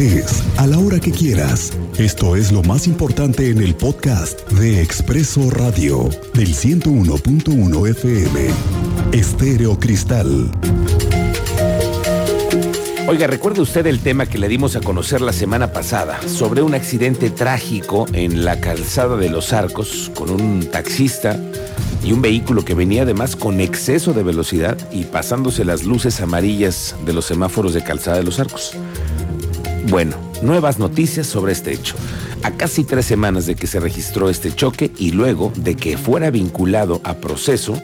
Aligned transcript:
estés, 0.00 0.42
a 0.56 0.66
la 0.66 0.78
hora 0.78 0.98
que 0.98 1.10
quieras. 1.10 1.72
Esto 1.98 2.36
es 2.36 2.52
lo 2.52 2.62
más 2.62 2.86
importante 2.86 3.50
en 3.50 3.62
el 3.62 3.74
podcast 3.74 4.48
de 4.52 4.80
Expreso 4.82 5.50
Radio 5.50 6.08
del 6.32 6.54
101.1 6.54 7.88
FM. 7.90 8.48
Estéreo 9.12 9.78
Cristal. 9.78 10.50
Oiga, 13.08 13.26
¿recuerda 13.26 13.60
usted 13.62 13.86
el 13.86 14.00
tema 14.00 14.26
que 14.26 14.38
le 14.38 14.48
dimos 14.48 14.76
a 14.76 14.80
conocer 14.80 15.20
la 15.20 15.32
semana 15.32 15.72
pasada 15.72 16.20
sobre 16.28 16.62
un 16.62 16.74
accidente 16.74 17.28
trágico 17.28 18.06
en 18.12 18.44
la 18.44 18.60
calzada 18.60 19.16
de 19.16 19.28
los 19.28 19.52
Arcos 19.52 20.10
con 20.14 20.30
un 20.30 20.70
taxista 20.70 21.38
y 22.04 22.12
un 22.12 22.22
vehículo 22.22 22.64
que 22.64 22.74
venía 22.74 23.02
además 23.02 23.36
con 23.36 23.60
exceso 23.60 24.14
de 24.14 24.22
velocidad 24.22 24.78
y 24.92 25.04
pasándose 25.04 25.64
las 25.64 25.84
luces 25.84 26.20
amarillas 26.20 26.94
de 27.04 27.12
los 27.12 27.26
semáforos 27.26 27.74
de 27.74 27.82
calzada 27.82 28.18
de 28.18 28.24
los 28.24 28.38
Arcos? 28.38 28.76
Bueno, 29.88 30.16
nuevas 30.42 30.78
noticias 30.78 31.26
sobre 31.26 31.52
este 31.52 31.72
hecho. 31.72 31.96
A 32.42 32.52
casi 32.52 32.84
tres 32.84 33.06
semanas 33.06 33.46
de 33.46 33.54
que 33.54 33.66
se 33.66 33.80
registró 33.80 34.28
este 34.28 34.54
choque 34.54 34.92
y 34.98 35.10
luego 35.12 35.52
de 35.56 35.74
que 35.74 35.96
fuera 35.96 36.30
vinculado 36.30 37.00
a 37.04 37.14
proceso, 37.14 37.80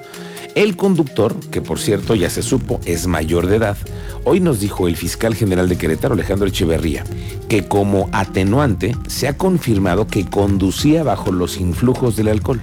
el 0.54 0.76
conductor, 0.76 1.34
que 1.50 1.60
por 1.60 1.78
cierto 1.78 2.14
ya 2.14 2.30
se 2.30 2.42
supo 2.42 2.80
es 2.86 3.06
mayor 3.06 3.46
de 3.46 3.56
edad, 3.56 3.76
hoy 4.24 4.40
nos 4.40 4.60
dijo 4.60 4.88
el 4.88 4.96
fiscal 4.96 5.34
general 5.34 5.68
de 5.68 5.76
Querétaro, 5.76 6.14
Alejandro 6.14 6.48
Echeverría, 6.48 7.04
que 7.48 7.66
como 7.66 8.08
atenuante 8.12 8.96
se 9.06 9.28
ha 9.28 9.36
confirmado 9.36 10.06
que 10.06 10.24
conducía 10.24 11.02
bajo 11.02 11.32
los 11.32 11.58
influjos 11.58 12.16
del 12.16 12.28
alcohol. 12.28 12.60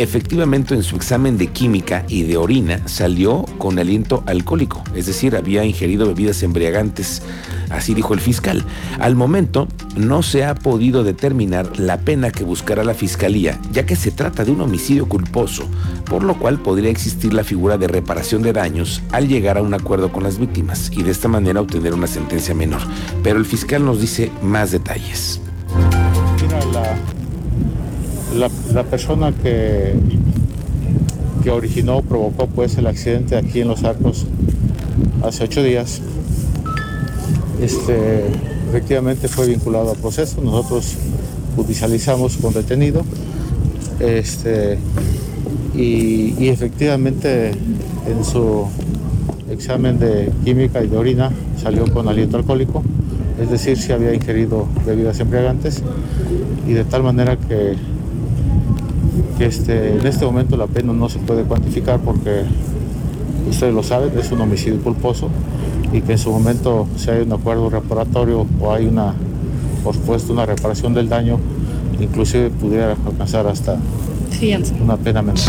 Efectivamente, 0.00 0.74
en 0.74 0.82
su 0.82 0.96
examen 0.96 1.36
de 1.36 1.48
química 1.48 2.06
y 2.08 2.22
de 2.22 2.38
orina 2.38 2.80
salió 2.88 3.44
con 3.58 3.78
aliento 3.78 4.22
alcohólico, 4.24 4.82
es 4.94 5.04
decir, 5.04 5.36
había 5.36 5.62
ingerido 5.62 6.06
bebidas 6.06 6.42
embriagantes, 6.42 7.20
así 7.68 7.92
dijo 7.92 8.14
el 8.14 8.20
fiscal. 8.20 8.64
Al 8.98 9.14
momento, 9.14 9.68
no 9.98 10.22
se 10.22 10.46
ha 10.46 10.54
podido 10.54 11.04
determinar 11.04 11.78
la 11.78 11.98
pena 11.98 12.30
que 12.30 12.44
buscará 12.44 12.82
la 12.82 12.94
fiscalía, 12.94 13.60
ya 13.72 13.84
que 13.84 13.94
se 13.94 14.10
trata 14.10 14.42
de 14.42 14.52
un 14.52 14.62
homicidio 14.62 15.06
culposo, 15.06 15.68
por 16.06 16.24
lo 16.24 16.38
cual 16.38 16.58
podría 16.58 16.90
existir 16.90 17.34
la 17.34 17.44
figura 17.44 17.76
de 17.76 17.86
reparación 17.86 18.40
de 18.40 18.54
daños 18.54 19.02
al 19.12 19.28
llegar 19.28 19.58
a 19.58 19.62
un 19.62 19.74
acuerdo 19.74 20.10
con 20.10 20.22
las 20.22 20.38
víctimas 20.38 20.90
y 20.92 21.02
de 21.02 21.10
esta 21.10 21.28
manera 21.28 21.60
obtener 21.60 21.92
una 21.92 22.06
sentencia 22.06 22.54
menor. 22.54 22.80
Pero 23.22 23.38
el 23.38 23.44
fiscal 23.44 23.84
nos 23.84 24.00
dice 24.00 24.32
más 24.40 24.70
detalles. 24.70 25.42
Mira, 26.40 26.64
la, 26.72 27.19
la, 28.36 28.84
persona 28.84 29.32
que, 29.32 29.94
que 31.42 31.50
originó, 31.50 32.02
provocó 32.02 32.46
pues 32.46 32.76
el 32.78 32.86
accidente 32.86 33.36
aquí 33.36 33.60
en 33.60 33.68
Los 33.68 33.84
Arcos 33.84 34.26
hace 35.22 35.44
ocho 35.44 35.62
días, 35.62 36.00
este, 37.60 38.24
efectivamente 38.68 39.28
fue 39.28 39.46
vinculado 39.46 39.90
a 39.90 39.94
proceso. 39.94 40.40
Nosotros 40.40 40.94
judicializamos 41.56 42.36
con 42.36 42.54
detenido. 42.54 43.02
Este, 43.98 44.78
y, 45.74 46.34
y, 46.38 46.48
efectivamente 46.48 47.50
en 47.50 48.24
su 48.24 48.66
examen 49.50 49.98
de 49.98 50.30
química 50.44 50.82
y 50.82 50.88
de 50.88 50.96
orina 50.96 51.30
salió 51.62 51.84
con 51.92 52.08
aliento 52.08 52.38
alcohólico, 52.38 52.82
es 53.40 53.50
decir, 53.50 53.78
si 53.78 53.92
había 53.92 54.14
ingerido 54.14 54.66
bebidas 54.86 55.20
embriagantes 55.20 55.82
y 56.66 56.72
de 56.72 56.84
tal 56.84 57.02
manera 57.02 57.36
que 57.36 57.76
este, 59.46 59.96
en 59.96 60.06
este 60.06 60.24
momento 60.24 60.56
la 60.56 60.66
pena 60.66 60.92
no 60.92 61.08
se 61.08 61.18
puede 61.18 61.44
cuantificar 61.44 62.00
porque 62.00 62.42
ustedes 63.48 63.74
lo 63.74 63.82
saben, 63.82 64.16
es 64.18 64.30
un 64.32 64.40
homicidio 64.40 64.80
culposo 64.80 65.28
y 65.92 66.00
que 66.02 66.12
en 66.12 66.18
su 66.18 66.30
momento 66.30 66.86
si 66.96 67.10
hay 67.10 67.22
un 67.22 67.32
acuerdo 67.32 67.70
reparatorio 67.70 68.46
o 68.60 68.72
hay 68.72 68.86
una, 68.86 69.14
por 69.82 69.94
supuesto, 69.94 70.32
una 70.32 70.46
reparación 70.46 70.94
del 70.94 71.08
daño, 71.08 71.38
inclusive 72.00 72.50
pudiera 72.50 72.96
alcanzar 73.06 73.46
hasta 73.46 73.78
una 74.80 74.96
pena 74.96 75.22
menor. 75.22 75.40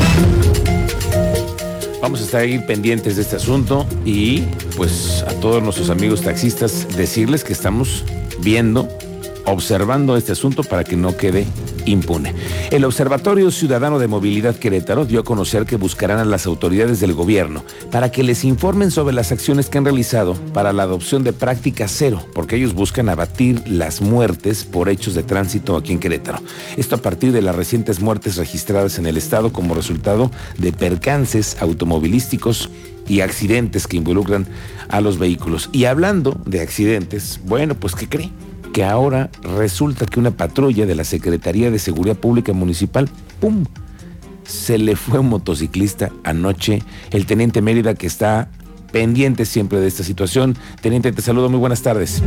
Vamos 2.02 2.20
a 2.22 2.24
estar 2.24 2.42
ahí 2.42 2.58
pendientes 2.60 3.16
de 3.16 3.22
este 3.22 3.36
asunto 3.36 3.86
y 4.06 4.42
pues 4.76 5.24
a 5.28 5.34
todos 5.34 5.62
nuestros 5.62 5.90
amigos 5.92 6.22
taxistas 6.22 6.88
decirles 6.98 7.44
que 7.44 7.54
estamos 7.54 8.04
viendo, 8.42 8.88
observando 9.46 10.16
este 10.18 10.32
asunto 10.32 10.64
para 10.64 10.84
que 10.84 10.96
no 10.96 11.16
quede 11.16 11.46
impune. 11.86 12.34
El 12.70 12.86
Observatorio 12.86 13.52
Ciudadano 13.52 14.00
de 14.00 14.08
Movilidad 14.08 14.56
Querétaro 14.56 15.06
dio 15.06 15.22
a 15.22 15.24
conocer 15.24 15.66
que 15.66 15.76
buscarán 15.76 16.20
a 16.20 16.26
las 16.26 16.46
autoridades 16.46 17.00
del 17.00 17.14
gobierno 17.14 17.64
para 17.92 18.12
que 18.12 18.24
les 18.24 18.44
informen 18.44 18.92
sobre 18.92 19.16
las 19.16 19.32
acciones 19.32 19.70
que 19.70 19.78
han 19.78 19.86
realizado 19.86 20.36
para 20.54 20.74
la 20.74 20.84
adopción 20.84 21.24
de 21.24 21.34
práctica 21.34 21.88
cero, 21.88 22.24
porque 22.34 22.56
ellos 22.56 22.74
buscan 22.74 23.10
abatir 23.10 23.62
las 23.68 24.02
muertes 24.02 24.64
por 24.64 24.90
hechos 24.90 25.16
de 25.16 25.24
tránsito 25.24 25.76
aquí 25.76 25.92
en 25.94 26.00
Querétaro. 26.00 26.40
Esto 26.78 26.96
a 26.96 27.00
partir 27.00 27.32
de 27.32 27.42
las 27.42 27.56
recientes 27.56 28.00
muertes 28.00 28.38
registradas 28.38 29.00
en 29.00 29.06
el 29.06 29.18
estado 29.18 29.52
como 29.52 29.74
resultado 29.74 30.32
de 30.58 30.72
percances 30.72 31.58
automovilísticos 31.60 32.70
y 33.08 33.22
accidentes 33.22 33.88
que 33.88 33.98
involucran 33.98 34.48
a 34.90 35.02
los 35.02 35.18
vehículos. 35.18 35.70
Y 35.72 35.86
hablando 35.86 36.40
de 36.46 36.62
accidentes, 36.62 37.40
bueno, 37.46 37.76
pues 37.76 37.96
¿qué 37.96 38.08
cree? 38.08 38.32
Que 38.74 38.84
ahora 38.84 39.30
resulta 39.44 40.06
que 40.06 40.20
una 40.20 40.32
patrulla 40.32 40.86
de 40.86 40.96
la 40.96 41.04
Secretaría 41.04 41.72
de 41.72 41.80
Seguridad 41.80 42.16
Pública 42.16 42.54
Municipal, 42.54 43.10
¡pum! 43.40 43.66
Se 44.44 44.78
le 44.78 44.96
fue 44.96 45.20
un 45.20 45.30
motociclista 45.30 46.12
anoche, 46.24 46.84
el 47.12 47.26
teniente 47.26 47.62
Mérida 47.62 47.94
que 47.94 48.08
está 48.08 48.50
pendiente 48.92 49.46
siempre 49.46 49.80
de 49.80 49.88
esta 49.88 50.04
situación. 50.04 50.56
Teniente, 50.82 51.12
te 51.12 51.22
saludo, 51.22 51.50
muy 51.50 51.60
buenas 51.60 51.82
tardes. 51.82 52.22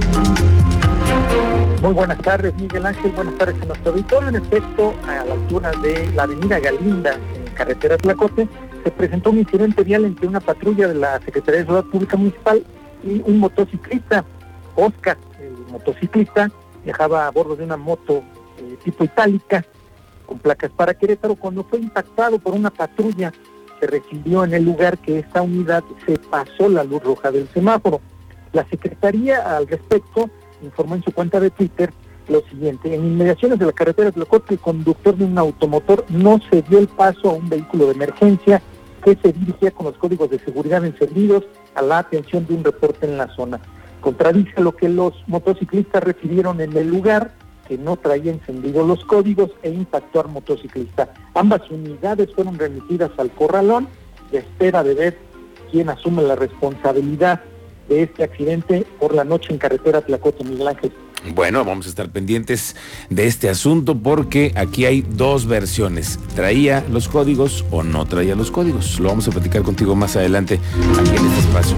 Muy 1.82 1.92
buenas 1.92 2.18
tardes, 2.18 2.54
Miguel 2.54 2.86
Ángel. 2.86 3.12
Buenas 3.12 3.36
tardes 3.36 3.60
a 3.60 3.66
nuestro 3.66 3.92
auditorio. 3.92 4.28
En 4.30 4.36
efecto, 4.36 4.94
a 5.06 5.24
la 5.24 5.34
altura 5.34 5.70
de 5.82 6.10
la 6.14 6.22
avenida 6.22 6.58
Galinda, 6.58 7.14
en 7.14 7.52
carretera 7.52 7.98
Tlacote, 7.98 8.48
se 8.82 8.90
presentó 8.90 9.30
un 9.30 9.40
incidente 9.40 9.82
vial 9.82 10.06
entre 10.06 10.26
una 10.26 10.40
patrulla 10.40 10.88
de 10.88 10.94
la 10.94 11.20
Secretaría 11.20 11.60
de 11.60 11.66
Seguridad 11.66 11.90
Pública 11.90 12.16
Municipal 12.16 12.64
y 13.02 13.22
un 13.26 13.38
motociclista, 13.38 14.24
Oscar, 14.76 15.16
motociclista, 15.70 16.50
viajaba 16.84 17.26
a 17.26 17.30
bordo 17.30 17.56
de 17.56 17.64
una 17.64 17.76
moto 17.76 18.22
eh, 18.58 18.76
tipo 18.84 19.04
itálica 19.04 19.64
con 20.26 20.38
placas 20.38 20.70
para 20.70 20.94
Querétaro. 20.94 21.34
Cuando 21.34 21.64
fue 21.64 21.80
impactado 21.80 22.38
por 22.38 22.54
una 22.54 22.70
patrulla, 22.70 23.32
se 23.80 23.86
recibió 23.86 24.44
en 24.44 24.54
el 24.54 24.64
lugar 24.64 24.98
que 24.98 25.18
esta 25.20 25.42
unidad 25.42 25.84
se 26.06 26.18
pasó 26.18 26.68
la 26.68 26.84
luz 26.84 27.02
roja 27.02 27.30
del 27.30 27.48
semáforo. 27.48 28.00
La 28.52 28.66
Secretaría 28.68 29.56
al 29.56 29.66
respecto 29.66 30.30
informó 30.62 30.94
en 30.94 31.02
su 31.02 31.12
cuenta 31.12 31.40
de 31.40 31.50
Twitter 31.50 31.92
lo 32.28 32.40
siguiente, 32.48 32.94
en 32.94 33.04
inmediaciones 33.04 33.58
de 33.58 33.66
la 33.66 33.72
carretera 33.72 34.06
de 34.06 34.12
Tlacote, 34.12 34.54
el 34.54 34.60
conductor 34.60 35.14
de 35.14 35.26
un 35.26 35.36
automotor 35.36 36.06
no 36.08 36.40
se 36.50 36.62
dio 36.62 36.78
el 36.78 36.88
paso 36.88 37.30
a 37.30 37.34
un 37.34 37.50
vehículo 37.50 37.86
de 37.86 37.92
emergencia 37.92 38.62
que 39.04 39.14
se 39.16 39.34
dirigía 39.34 39.70
con 39.72 39.86
los 39.86 39.98
códigos 39.98 40.30
de 40.30 40.38
seguridad 40.38 40.82
encendidos 40.86 41.44
a 41.74 41.82
la 41.82 41.98
atención 41.98 42.46
de 42.46 42.54
un 42.54 42.64
reporte 42.64 43.04
en 43.04 43.18
la 43.18 43.28
zona 43.34 43.60
contradice 44.04 44.60
lo 44.60 44.76
que 44.76 44.90
los 44.90 45.14
motociclistas 45.26 46.04
recibieron 46.04 46.60
en 46.60 46.76
el 46.76 46.88
lugar, 46.88 47.32
que 47.66 47.78
no 47.78 47.96
traía 47.96 48.32
encendidos 48.32 48.86
los 48.86 49.02
códigos 49.06 49.50
e 49.62 49.70
impactó 49.70 50.20
al 50.20 50.28
motociclista. 50.28 51.14
Ambas 51.34 51.62
unidades 51.70 52.28
fueron 52.34 52.58
remitidas 52.58 53.10
al 53.16 53.30
corralón 53.30 53.88
de 54.30 54.40
espera 54.40 54.82
de 54.82 54.92
ver 54.92 55.18
quién 55.70 55.88
asume 55.88 56.22
la 56.22 56.36
responsabilidad 56.36 57.40
de 57.88 58.02
este 58.02 58.24
accidente 58.24 58.86
por 59.00 59.14
la 59.14 59.24
noche 59.24 59.54
en 59.54 59.58
carretera 59.58 60.02
Tlacote 60.02 60.44
Miguel 60.44 60.68
Ángel. 60.68 60.92
Bueno, 61.34 61.64
vamos 61.64 61.86
a 61.86 61.88
estar 61.88 62.10
pendientes 62.10 62.76
de 63.08 63.26
este 63.26 63.48
asunto 63.48 63.96
porque 63.96 64.52
aquí 64.54 64.84
hay 64.84 65.00
dos 65.00 65.46
versiones. 65.46 66.18
¿Traía 66.34 66.84
los 66.90 67.08
códigos 67.08 67.64
o 67.70 67.82
no 67.82 68.04
traía 68.04 68.34
los 68.34 68.50
códigos? 68.50 69.00
Lo 69.00 69.08
vamos 69.08 69.26
a 69.28 69.30
platicar 69.30 69.62
contigo 69.62 69.96
más 69.96 70.14
adelante 70.16 70.60
aquí 71.00 71.16
en 71.16 71.26
este 71.26 71.40
espacio. 71.40 71.76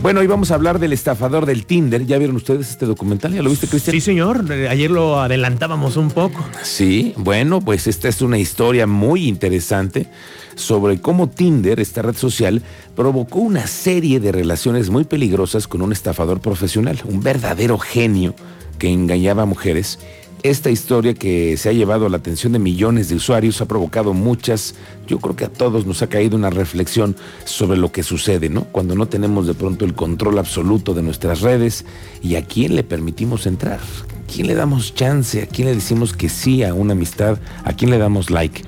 Bueno, 0.00 0.20
hoy 0.20 0.28
vamos 0.28 0.52
a 0.52 0.54
hablar 0.54 0.78
del 0.78 0.92
estafador 0.92 1.44
del 1.44 1.66
Tinder. 1.66 2.06
¿Ya 2.06 2.18
vieron 2.18 2.36
ustedes 2.36 2.70
este 2.70 2.86
documental? 2.86 3.34
¿Ya 3.34 3.42
lo 3.42 3.50
viste, 3.50 3.66
Cristian? 3.66 3.92
Sí, 3.94 4.00
señor. 4.00 4.44
Ayer 4.70 4.92
lo 4.92 5.20
adelantábamos 5.20 5.96
un 5.96 6.10
poco. 6.10 6.44
Sí, 6.62 7.14
bueno, 7.16 7.60
pues 7.60 7.88
esta 7.88 8.08
es 8.08 8.22
una 8.22 8.38
historia 8.38 8.86
muy 8.86 9.26
interesante 9.26 10.06
sobre 10.54 11.00
cómo 11.00 11.28
Tinder, 11.28 11.80
esta 11.80 12.02
red 12.02 12.14
social, 12.14 12.62
provocó 12.94 13.40
una 13.40 13.66
serie 13.66 14.20
de 14.20 14.30
relaciones 14.30 14.88
muy 14.88 15.02
peligrosas 15.02 15.66
con 15.66 15.82
un 15.82 15.90
estafador 15.90 16.40
profesional, 16.40 17.00
un 17.04 17.20
verdadero 17.20 17.76
genio 17.76 18.34
que 18.78 18.88
engañaba 18.88 19.42
a 19.42 19.46
mujeres 19.46 19.98
esta 20.42 20.70
historia 20.70 21.14
que 21.14 21.56
se 21.56 21.68
ha 21.68 21.72
llevado 21.72 22.08
la 22.08 22.18
atención 22.18 22.52
de 22.52 22.58
millones 22.58 23.08
de 23.08 23.16
usuarios 23.16 23.60
ha 23.60 23.66
provocado 23.66 24.14
muchas, 24.14 24.74
yo 25.06 25.18
creo 25.18 25.36
que 25.36 25.44
a 25.44 25.52
todos 25.52 25.86
nos 25.86 26.02
ha 26.02 26.08
caído 26.08 26.36
una 26.36 26.50
reflexión 26.50 27.16
sobre 27.44 27.78
lo 27.78 27.90
que 27.90 28.02
sucede, 28.02 28.48
¿no? 28.48 28.64
Cuando 28.64 28.94
no 28.94 29.06
tenemos 29.06 29.46
de 29.46 29.54
pronto 29.54 29.84
el 29.84 29.94
control 29.94 30.38
absoluto 30.38 30.94
de 30.94 31.02
nuestras 31.02 31.40
redes 31.40 31.84
y 32.22 32.36
a 32.36 32.44
quién 32.44 32.76
le 32.76 32.84
permitimos 32.84 33.46
entrar, 33.46 33.80
¿A 33.80 34.30
quién 34.30 34.46
le 34.46 34.54
damos 34.54 34.94
chance, 34.94 35.42
a 35.42 35.46
quién 35.46 35.68
le 35.68 35.74
decimos 35.74 36.12
que 36.12 36.28
sí 36.28 36.62
a 36.62 36.74
una 36.74 36.92
amistad, 36.92 37.38
a 37.64 37.72
quién 37.72 37.90
le 37.90 37.96
damos 37.96 38.30
like. 38.30 38.62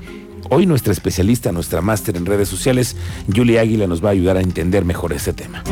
Hoy 0.49 0.65
nuestra 0.65 0.93
especialista, 0.93 1.53
nuestra 1.53 1.83
máster 1.83 2.17
en 2.17 2.25
redes 2.25 2.49
sociales, 2.49 2.97
Julia 3.33 3.61
Águila, 3.61 3.87
nos 3.87 4.03
va 4.03 4.09
a 4.09 4.13
ayudar 4.13 4.39
a 4.39 4.41
entender 4.41 4.85
mejor 4.87 5.13
ese 5.13 5.35
tema. 5.35 5.63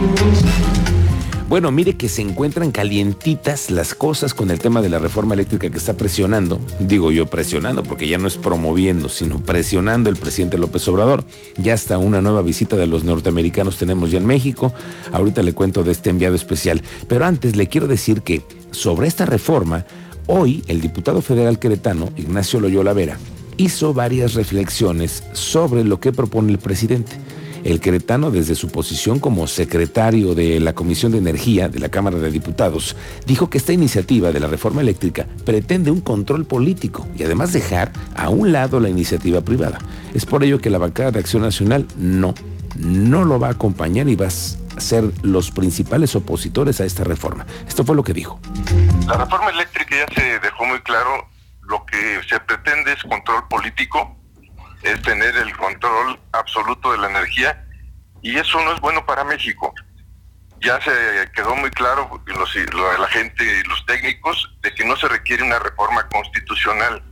Bueno, 1.48 1.72
mire 1.72 1.96
que 1.96 2.10
se 2.10 2.20
encuentran 2.20 2.72
calientitas 2.72 3.70
las 3.70 3.94
cosas 3.94 4.34
con 4.34 4.50
el 4.50 4.58
tema 4.58 4.82
de 4.82 4.90
la 4.90 4.98
reforma 4.98 5.32
eléctrica 5.32 5.70
que 5.70 5.78
está 5.78 5.94
presionando, 5.94 6.60
digo 6.78 7.10
yo 7.10 7.24
presionando 7.24 7.82
porque 7.82 8.06
ya 8.06 8.18
no 8.18 8.28
es 8.28 8.36
promoviendo, 8.36 9.08
sino 9.08 9.40
presionando 9.40 10.10
el 10.10 10.16
presidente 10.16 10.58
López 10.58 10.86
Obrador. 10.88 11.24
Ya 11.56 11.72
hasta 11.72 11.96
una 11.96 12.20
nueva 12.20 12.42
visita 12.42 12.76
de 12.76 12.86
los 12.86 13.02
norteamericanos 13.02 13.78
tenemos 13.78 14.10
ya 14.10 14.18
en 14.18 14.26
México. 14.26 14.74
Ahorita 15.10 15.42
le 15.42 15.54
cuento 15.54 15.84
de 15.84 15.92
este 15.92 16.10
enviado 16.10 16.34
especial. 16.34 16.82
Pero 17.08 17.24
antes 17.24 17.56
le 17.56 17.66
quiero 17.66 17.86
decir 17.86 18.20
que 18.20 18.42
sobre 18.70 19.08
esta 19.08 19.24
reforma, 19.24 19.86
hoy 20.26 20.62
el 20.68 20.82
diputado 20.82 21.22
federal 21.22 21.58
queretano, 21.58 22.10
Ignacio 22.18 22.60
Loyola 22.60 22.92
Vera, 22.92 23.16
hizo 23.56 23.94
varias 23.94 24.34
reflexiones 24.34 25.24
sobre 25.32 25.82
lo 25.82 25.98
que 25.98 26.12
propone 26.12 26.52
el 26.52 26.58
presidente. 26.58 27.12
El 27.64 27.80
queretano, 27.80 28.30
desde 28.30 28.54
su 28.54 28.68
posición 28.68 29.18
como 29.18 29.46
secretario 29.46 30.34
de 30.34 30.60
la 30.60 30.74
Comisión 30.74 31.12
de 31.12 31.18
Energía 31.18 31.68
de 31.68 31.78
la 31.78 31.88
Cámara 31.88 32.18
de 32.18 32.30
Diputados, 32.30 32.96
dijo 33.26 33.50
que 33.50 33.58
esta 33.58 33.72
iniciativa 33.72 34.32
de 34.32 34.40
la 34.40 34.46
reforma 34.46 34.80
eléctrica 34.80 35.26
pretende 35.44 35.90
un 35.90 36.00
control 36.00 36.44
político 36.44 37.06
y 37.16 37.24
además 37.24 37.52
dejar 37.52 37.92
a 38.16 38.28
un 38.28 38.52
lado 38.52 38.80
la 38.80 38.88
iniciativa 38.88 39.40
privada. 39.40 39.78
Es 40.14 40.24
por 40.24 40.44
ello 40.44 40.60
que 40.60 40.70
la 40.70 40.78
bancada 40.78 41.10
de 41.10 41.18
Acción 41.18 41.42
Nacional 41.42 41.86
no, 41.96 42.34
no 42.76 43.24
lo 43.24 43.40
va 43.40 43.48
a 43.48 43.52
acompañar 43.52 44.08
y 44.08 44.16
va 44.16 44.26
a 44.26 44.30
ser 44.80 45.04
los 45.22 45.50
principales 45.50 46.14
opositores 46.14 46.80
a 46.80 46.84
esta 46.84 47.04
reforma. 47.04 47.46
Esto 47.66 47.84
fue 47.84 47.96
lo 47.96 48.04
que 48.04 48.14
dijo. 48.14 48.38
La 49.06 49.16
reforma 49.16 49.50
eléctrica 49.50 49.96
ya 49.96 50.14
se 50.14 50.38
dejó 50.38 50.64
muy 50.64 50.80
claro, 50.80 51.28
lo 51.62 51.84
que 51.84 52.20
se 52.28 52.38
pretende 52.40 52.92
es 52.92 53.02
control 53.02 53.46
político 53.48 54.17
es 54.82 55.02
tener 55.02 55.36
el 55.36 55.56
control 55.56 56.20
absoluto 56.32 56.92
de 56.92 56.98
la 56.98 57.10
energía 57.10 57.64
y 58.22 58.36
eso 58.36 58.60
no 58.64 58.72
es 58.72 58.80
bueno 58.80 59.04
para 59.06 59.24
México. 59.24 59.72
Ya 60.60 60.80
se 60.80 61.30
quedó 61.34 61.54
muy 61.54 61.70
claro 61.70 62.20
los, 62.26 62.56
la 62.98 63.08
gente 63.08 63.44
y 63.44 63.68
los 63.68 63.84
técnicos 63.86 64.56
de 64.60 64.74
que 64.74 64.84
no 64.84 64.96
se 64.96 65.08
requiere 65.08 65.44
una 65.44 65.58
reforma 65.58 66.08
constitucional. 66.08 67.02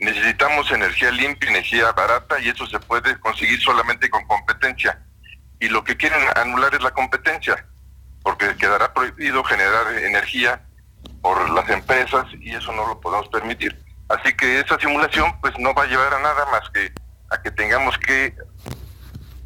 Necesitamos 0.00 0.70
energía 0.72 1.10
limpia, 1.12 1.50
energía 1.50 1.92
barata 1.92 2.40
y 2.40 2.48
eso 2.48 2.66
se 2.66 2.80
puede 2.80 3.18
conseguir 3.20 3.60
solamente 3.60 4.10
con 4.10 4.26
competencia. 4.26 5.00
Y 5.60 5.68
lo 5.68 5.84
que 5.84 5.96
quieren 5.96 6.20
anular 6.34 6.74
es 6.74 6.82
la 6.82 6.90
competencia, 6.90 7.64
porque 8.22 8.56
quedará 8.56 8.92
prohibido 8.92 9.44
generar 9.44 9.94
energía 9.98 10.60
por 11.22 11.48
las 11.50 11.68
empresas 11.70 12.26
y 12.40 12.54
eso 12.54 12.72
no 12.72 12.88
lo 12.88 13.00
podemos 13.00 13.28
permitir. 13.28 13.83
Así 14.14 14.34
que 14.34 14.60
esa 14.60 14.78
simulación 14.78 15.32
pues 15.40 15.54
no 15.58 15.74
va 15.74 15.84
a 15.84 15.86
llevar 15.86 16.14
a 16.14 16.20
nada 16.20 16.46
más 16.50 16.68
que 16.70 16.92
a 17.30 17.42
que 17.42 17.50
tengamos 17.50 17.96
que 17.98 18.34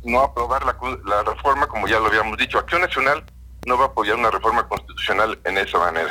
no 0.05 0.21
aprobar 0.21 0.65
la, 0.65 0.77
la 1.07 1.23
reforma 1.23 1.67
como 1.67 1.89
ya 1.89 1.99
lo 1.99 2.07
habíamos 2.07 2.37
dicho. 2.37 2.59
Acción 2.59 2.83
Nacional 2.83 3.25
no 3.67 3.79
va 3.79 3.85
a 3.85 3.89
apoyar 3.89 4.17
una 4.17 4.31
reforma 4.31 4.67
constitucional 4.69 5.39
en 5.45 5.59
esa 5.59 5.79
manera. 5.79 6.11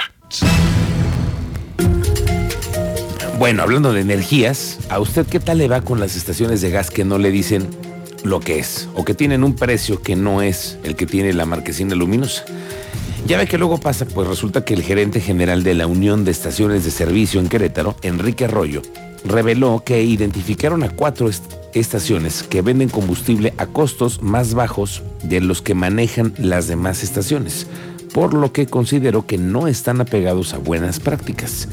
Bueno, 3.38 3.62
hablando 3.62 3.94
de 3.94 4.02
energías, 4.02 4.80
¿a 4.90 5.00
usted 5.00 5.28
qué 5.28 5.40
tal 5.40 5.60
le 5.60 5.68
va 5.68 5.82
con 5.82 6.00
las 6.00 6.16
estaciones 6.16 6.62
de 6.62 6.72
gas 6.72 6.90
que 6.90 7.06
no 7.06 7.20
le 7.20 7.30
dicen 7.30 7.70
lo 8.24 8.40
que 8.40 8.60
es 8.60 8.90
o 8.96 9.06
que 9.06 9.14
tienen 9.14 9.44
un 9.44 9.56
precio 9.56 10.02
que 10.02 10.16
no 10.16 10.42
es 10.42 10.80
el 10.84 10.96
que 10.96 11.06
tiene 11.06 11.34
la 11.34 11.46
marquesina 11.46 11.94
luminosa? 11.94 12.46
Ya 13.28 13.38
ve 13.38 13.46
que 13.46 13.58
luego 13.58 13.78
pasa, 13.78 14.06
pues 14.06 14.26
resulta 14.26 14.64
que 14.64 14.74
el 14.74 14.82
gerente 14.82 15.20
general 15.20 15.62
de 15.62 15.74
la 15.74 15.86
Unión 15.86 16.24
de 16.24 16.32
Estaciones 16.32 16.86
de 16.86 16.92
Servicio 16.92 17.42
en 17.42 17.50
Querétaro, 17.50 17.98
Enrique 18.02 18.46
Arroyo, 18.46 18.82
reveló 19.26 19.84
que 19.86 20.02
identificaron 20.02 20.82
a 20.82 20.90
cuatro 20.92 21.30
estaciones 21.74 22.44
que 22.44 22.62
venden 22.62 22.88
combustible 22.88 23.54
a 23.58 23.66
costos 23.66 24.24
más 24.24 24.54
bajos 24.54 25.04
de 25.24 25.42
los 25.42 25.62
que 25.62 25.74
manejan 25.74 26.36
las 26.38 26.70
demás 26.70 27.04
estaciones, 27.04 27.68
por 28.14 28.34
lo 28.34 28.54
que 28.54 28.66
consideró 28.66 29.26
que 29.26 29.38
no 29.38 29.68
están 29.68 30.00
apegados 30.00 30.54
a 30.54 30.60
buenas 30.60 31.02
prácticas. 31.02 31.68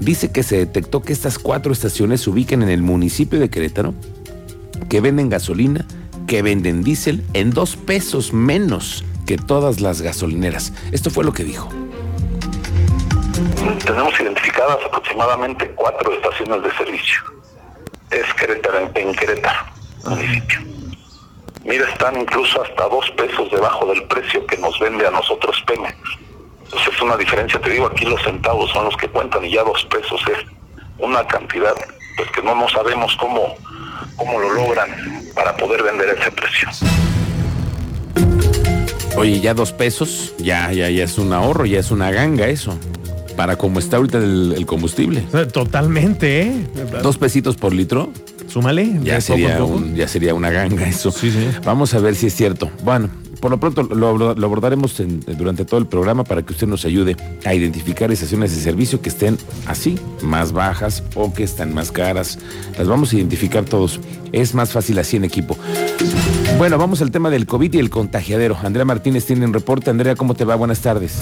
Dice 0.00 0.30
que 0.30 0.42
se 0.42 0.58
detectó 0.58 1.00
que 1.00 1.14
estas 1.14 1.38
cuatro 1.38 1.72
estaciones 1.72 2.20
se 2.20 2.28
ubican 2.28 2.60
en 2.60 2.68
el 2.68 2.82
municipio 2.82 3.40
de 3.40 3.48
Querétaro, 3.48 3.94
que 4.90 5.00
venden 5.00 5.30
gasolina, 5.30 5.86
que 6.26 6.42
venden 6.42 6.84
diésel 6.84 7.24
en 7.32 7.52
dos 7.52 7.76
pesos 7.76 8.34
menos 8.34 9.02
que 9.30 9.38
todas 9.38 9.80
las 9.80 10.02
gasolineras. 10.02 10.72
Esto 10.90 11.08
fue 11.08 11.22
lo 11.22 11.32
que 11.32 11.44
dijo. 11.44 11.68
Tenemos 13.86 14.18
identificadas 14.18 14.78
aproximadamente 14.84 15.70
cuatro 15.76 16.12
estaciones 16.14 16.60
de 16.64 16.72
servicio. 16.72 17.20
Es 18.10 18.34
Querétaro, 18.34 18.90
en, 18.92 19.14
Querétaro, 19.14 19.60
municipio. 20.04 20.58
Mira, 21.62 21.88
están 21.88 22.20
incluso 22.20 22.60
hasta 22.60 22.88
dos 22.88 23.08
pesos 23.12 23.48
debajo 23.52 23.86
del 23.86 24.02
precio 24.08 24.44
que 24.46 24.56
nos 24.56 24.76
vende 24.80 25.06
a 25.06 25.12
nosotros 25.12 25.62
Pemex. 25.64 25.96
Entonces 26.64 26.92
es 26.92 27.00
una 27.00 27.16
diferencia, 27.16 27.60
te 27.60 27.70
digo, 27.70 27.86
aquí 27.86 28.06
los 28.06 28.20
centavos 28.22 28.68
son 28.72 28.86
los 28.86 28.96
que 28.96 29.06
cuentan 29.06 29.44
y 29.44 29.52
ya 29.52 29.62
dos 29.62 29.84
pesos 29.84 30.20
es 30.26 30.44
una 30.98 31.24
cantidad 31.28 31.74
pues 32.16 32.28
que 32.32 32.42
no, 32.42 32.56
no 32.56 32.68
sabemos 32.68 33.16
cómo, 33.20 33.54
cómo 34.16 34.40
lo 34.40 34.54
logran 34.54 34.90
para 35.36 35.56
poder 35.56 35.84
vender 35.84 36.18
ese 36.18 36.32
precio. 36.32 36.68
Oye, 39.16 39.40
ya 39.40 39.54
dos 39.54 39.72
pesos, 39.72 40.34
ya, 40.38 40.72
ya, 40.72 40.88
ya 40.88 41.04
es 41.04 41.18
un 41.18 41.32
ahorro, 41.32 41.66
ya 41.66 41.80
es 41.80 41.90
una 41.90 42.10
ganga 42.10 42.48
eso. 42.48 42.78
Para 43.36 43.56
como 43.56 43.78
está 43.78 43.96
ahorita 43.96 44.18
el, 44.18 44.64
combustible. 44.66 45.22
Totalmente, 45.52 46.42
¿eh? 46.42 46.66
Dos 47.02 47.18
pesitos 47.18 47.56
por 47.56 47.72
litro. 47.72 48.12
Súmale. 48.48 48.98
Ya 49.02 49.20
sería, 49.20 49.58
ya 49.94 50.08
sería 50.08 50.34
una 50.34 50.50
ganga 50.50 50.86
eso. 50.88 51.10
Sí, 51.10 51.30
sí. 51.30 51.48
Vamos 51.64 51.94
a 51.94 52.00
ver 52.00 52.14
si 52.16 52.26
es 52.26 52.34
cierto. 52.34 52.70
Bueno, 52.82 53.08
por 53.40 53.50
lo 53.50 53.58
pronto 53.58 53.82
lo, 53.82 54.30
abordaremos 54.30 55.02
durante 55.38 55.64
todo 55.64 55.80
el 55.80 55.86
programa 55.86 56.24
para 56.24 56.42
que 56.42 56.52
usted 56.52 56.66
nos 56.66 56.84
ayude 56.84 57.16
a 57.44 57.54
identificar 57.54 58.10
estaciones 58.10 58.54
de 58.54 58.62
servicio 58.62 59.00
que 59.00 59.08
estén 59.08 59.38
así, 59.66 59.98
más 60.22 60.52
bajas 60.52 61.02
o 61.14 61.32
que 61.32 61.42
están 61.42 61.74
más 61.74 61.90
caras. 61.90 62.38
Las 62.78 62.86
vamos 62.86 63.12
a 63.12 63.16
identificar 63.16 63.64
todos. 63.64 64.00
Es 64.32 64.54
más 64.54 64.70
fácil 64.70 64.98
así 64.98 65.16
en 65.16 65.24
equipo. 65.24 65.56
Bueno, 66.58 66.78
vamos 66.78 67.02
al 67.02 67.10
tema 67.10 67.30
del 67.30 67.46
COVID 67.46 67.74
y 67.74 67.78
el 67.78 67.90
contagiadero. 67.90 68.56
Andrea 68.62 68.84
Martínez 68.84 69.26
tiene 69.26 69.46
un 69.46 69.52
reporte. 69.52 69.90
Andrea, 69.90 70.14
¿cómo 70.14 70.34
te 70.34 70.44
va? 70.44 70.54
Buenas 70.54 70.80
tardes. 70.80 71.20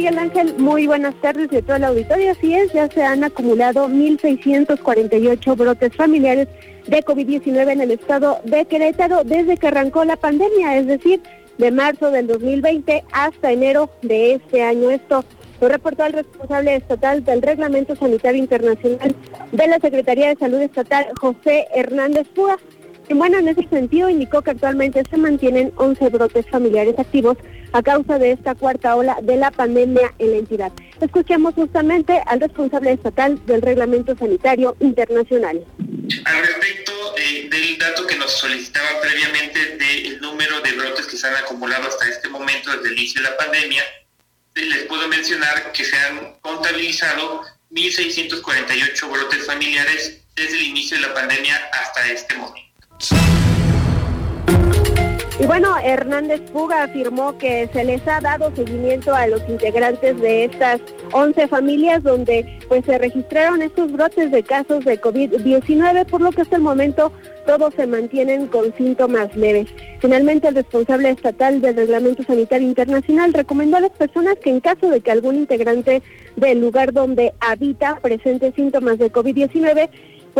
¿Qué 0.00 0.06
tal, 0.06 0.14
Miguel 0.14 0.30
Ángel? 0.30 0.54
Muy 0.56 0.86
buenas 0.86 1.14
tardes 1.16 1.50
de 1.50 1.60
toda 1.60 1.78
la 1.78 1.88
auditoría. 1.88 2.32
Así 2.32 2.54
es, 2.54 2.72
ya 2.72 2.88
se 2.88 3.02
han 3.02 3.22
acumulado 3.22 3.86
1.648 3.86 5.56
brotes 5.56 5.94
familiares 5.94 6.48
de 6.86 7.04
COVID-19 7.04 7.70
en 7.70 7.80
el 7.82 7.90
estado 7.90 8.40
de 8.44 8.64
Querétaro 8.64 9.24
desde 9.24 9.58
que 9.58 9.66
arrancó 9.66 10.06
la 10.06 10.16
pandemia, 10.16 10.78
es 10.78 10.86
decir, 10.86 11.20
de 11.58 11.70
marzo 11.70 12.10
del 12.10 12.28
2020 12.28 13.04
hasta 13.12 13.52
enero 13.52 13.90
de 14.00 14.36
este 14.36 14.62
año. 14.62 14.90
Esto 14.90 15.22
lo 15.60 15.68
reportó 15.68 16.06
el 16.06 16.14
responsable 16.14 16.76
estatal 16.76 17.22
del 17.22 17.42
Reglamento 17.42 17.94
Sanitario 17.94 18.40
Internacional 18.40 19.14
de 19.52 19.66
la 19.66 19.78
Secretaría 19.80 20.28
de 20.28 20.36
Salud 20.36 20.62
Estatal, 20.62 21.08
José 21.20 21.66
Hernández 21.74 22.26
Púa. 22.28 22.56
Y 23.10 23.14
bueno, 23.14 23.38
en 23.38 23.48
ese 23.48 23.66
sentido 23.68 24.08
indicó 24.08 24.40
que 24.40 24.52
actualmente 24.52 25.02
se 25.10 25.16
mantienen 25.16 25.72
11 25.74 26.10
brotes 26.10 26.46
familiares 26.48 26.96
activos 26.96 27.36
a 27.72 27.82
causa 27.82 28.20
de 28.20 28.30
esta 28.30 28.54
cuarta 28.54 28.94
ola 28.94 29.18
de 29.20 29.36
la 29.36 29.50
pandemia 29.50 30.14
en 30.20 30.30
la 30.30 30.36
entidad. 30.36 30.72
Escuchemos 31.00 31.54
justamente 31.54 32.22
al 32.26 32.40
responsable 32.40 32.92
estatal 32.92 33.44
del 33.46 33.62
Reglamento 33.62 34.16
Sanitario 34.16 34.76
Internacional. 34.78 35.64
Al 36.24 36.46
respecto 36.46 36.92
eh, 37.18 37.48
del 37.50 37.78
dato 37.78 38.06
que 38.06 38.14
nos 38.14 38.30
solicitaba 38.30 39.00
previamente 39.02 39.76
del 39.76 40.20
número 40.20 40.60
de 40.60 40.70
brotes 40.70 41.06
que 41.06 41.16
se 41.16 41.26
han 41.26 41.34
acumulado 41.34 41.88
hasta 41.88 42.08
este 42.08 42.28
momento 42.28 42.70
desde 42.70 42.90
el 42.90 42.92
inicio 42.92 43.22
de 43.22 43.28
la 43.28 43.36
pandemia, 43.36 43.82
eh, 44.54 44.60
les 44.66 44.82
puedo 44.84 45.08
mencionar 45.08 45.72
que 45.72 45.84
se 45.84 45.96
han 45.96 46.36
contabilizado 46.42 47.42
1.648 47.72 49.10
brotes 49.10 49.46
familiares 49.46 50.20
desde 50.36 50.54
el 50.58 50.62
inicio 50.62 50.96
de 50.96 51.08
la 51.08 51.12
pandemia 51.12 51.56
hasta 51.72 52.08
este 52.08 52.36
momento. 52.36 52.69
Y 55.40 55.46
bueno, 55.46 55.74
Hernández 55.82 56.42
Puga 56.52 56.82
afirmó 56.82 57.38
que 57.38 57.66
se 57.72 57.82
les 57.82 58.06
ha 58.06 58.20
dado 58.20 58.54
seguimiento 58.54 59.14
a 59.14 59.26
los 59.26 59.40
integrantes 59.48 60.20
de 60.20 60.44
estas 60.44 60.82
11 61.12 61.48
familias 61.48 62.02
donde 62.02 62.58
pues 62.68 62.84
se 62.84 62.98
registraron 62.98 63.62
estos 63.62 63.90
brotes 63.90 64.30
de 64.30 64.42
casos 64.42 64.84
de 64.84 65.00
COVID-19, 65.00 66.04
por 66.10 66.20
lo 66.20 66.30
que 66.30 66.42
hasta 66.42 66.56
el 66.56 66.62
momento 66.62 67.10
todos 67.46 67.72
se 67.74 67.86
mantienen 67.86 68.48
con 68.48 68.74
síntomas 68.76 69.34
leves. 69.34 69.68
Finalmente, 70.00 70.48
el 70.48 70.56
responsable 70.56 71.08
estatal 71.08 71.62
del 71.62 71.76
Reglamento 71.76 72.22
Sanitario 72.22 72.68
Internacional 72.68 73.32
recomendó 73.32 73.78
a 73.78 73.80
las 73.80 73.92
personas 73.92 74.36
que 74.44 74.50
en 74.50 74.60
caso 74.60 74.90
de 74.90 75.00
que 75.00 75.10
algún 75.10 75.36
integrante 75.36 76.02
del 76.36 76.60
lugar 76.60 76.92
donde 76.92 77.32
habita 77.40 77.98
presente 78.00 78.52
síntomas 78.52 78.98
de 78.98 79.10
COVID-19, 79.10 79.88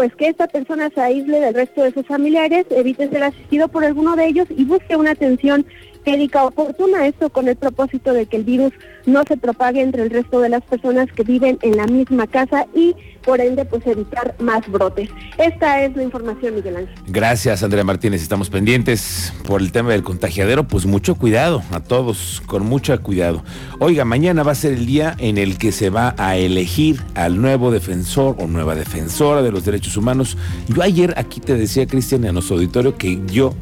pues 0.01 0.17
que 0.17 0.29
esta 0.29 0.47
persona 0.47 0.89
se 0.89 0.99
aísle 0.99 1.41
del 1.41 1.53
resto 1.53 1.83
de 1.83 1.93
sus 1.93 2.07
familiares, 2.07 2.65
evite 2.71 3.11
ser 3.11 3.23
asistido 3.23 3.69
por 3.69 3.85
alguno 3.85 4.17
de 4.17 4.29
ellos 4.29 4.49
y 4.49 4.65
busque 4.65 4.97
una 4.97 5.11
atención 5.11 5.67
médica 6.05 6.45
oportuna, 6.45 7.07
esto 7.07 7.31
con 7.31 7.49
el 7.49 7.57
propósito 7.57 8.13
de 8.13 8.27
que 8.27 8.37
el 8.37 8.45
virus 8.45 8.73
no 9.07 9.23
se 9.27 9.37
propague 9.37 9.81
entre 9.81 10.03
el 10.03 10.11
resto 10.11 10.41
de 10.41 10.49
las 10.49 10.63
personas 10.63 11.11
que 11.13 11.23
viven 11.23 11.59
en 11.63 11.77
la 11.77 11.87
misma 11.87 12.27
casa 12.27 12.67
y 12.75 12.95
por 13.23 13.41
ende 13.41 13.65
pues 13.65 13.87
evitar 13.87 14.35
más 14.39 14.67
brotes. 14.71 15.11
Esta 15.39 15.83
es 15.83 15.95
la 15.95 16.03
información, 16.03 16.55
Miguel 16.55 16.77
Ángel. 16.77 16.95
Gracias, 17.07 17.63
Andrea 17.63 17.85
Martínez. 17.85 18.23
Estamos 18.23 18.51
pendientes 18.51 19.33
por 19.47 19.61
el 19.61 19.73
tema 19.73 19.91
del 19.91 20.03
contagiadero. 20.03 20.67
Pues 20.67 20.87
mucho 20.87 21.15
cuidado 21.15 21.63
a 21.71 21.81
todos, 21.81 22.43
con 22.47 22.65
mucho 22.67 22.99
cuidado. 23.03 23.45
Oiga, 23.79 24.05
mañana 24.05 24.43
va 24.43 24.53
a 24.53 24.55
ser 24.55 24.73
el 24.73 24.87
día 24.87 25.15
en 25.19 25.39
el 25.39 25.59
que 25.59 25.73
se 25.73 25.91
va 25.91 26.15
a 26.19 26.37
elegir 26.37 27.03
al 27.15 27.41
nuevo 27.41 27.71
defensor 27.71 28.37
o 28.39 28.47
nueva 28.47 28.75
defensora 28.75 29.43
de 29.43 29.53
los 29.53 29.65
derechos 29.65 29.97
humanos. 29.97 30.37
Yo 30.69 30.83
ayer 30.83 31.15
aquí 31.17 31.41
te 31.41 31.57
decía, 31.57 31.87
Cristian, 31.87 32.25
en 32.25 32.35
nuestro 32.35 32.57
auditorio, 32.57 32.97
que 32.97 33.21
yo 33.27 33.55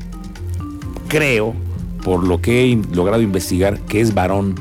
creo, 1.09 1.55
por 2.03 2.25
lo 2.25 2.41
que 2.41 2.65
he 2.73 2.83
logrado 2.95 3.23
investigar, 3.23 3.81
que 3.81 4.01
es 4.01 4.15
varón 4.15 4.55